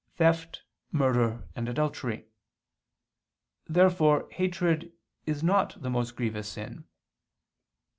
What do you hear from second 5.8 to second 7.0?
most grievous sin.